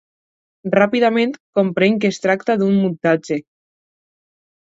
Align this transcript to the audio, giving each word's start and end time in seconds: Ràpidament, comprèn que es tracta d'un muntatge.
Ràpidament, 0.75 1.33
comprèn 1.59 1.99
que 2.05 2.11
es 2.13 2.17
tracta 2.23 2.55
d'un 2.61 2.79
muntatge. 2.85 3.37